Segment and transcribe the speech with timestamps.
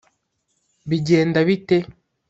[0.89, 1.77] Bigenda bite